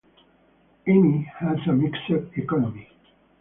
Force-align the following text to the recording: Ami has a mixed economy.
Ami 0.87 1.29
has 1.37 1.57
a 1.67 1.73
mixed 1.73 2.09
economy. 2.33 2.89